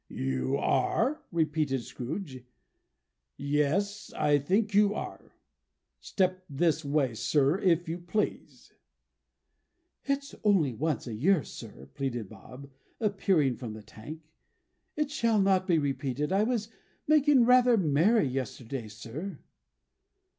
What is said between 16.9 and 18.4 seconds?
making rather merry